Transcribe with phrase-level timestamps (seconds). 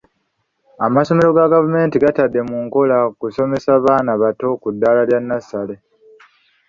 [0.85, 5.75] Amasomero ga gavumenti tegatadde mu nkola kusomesa baana bato ku ddaala lya nnassale.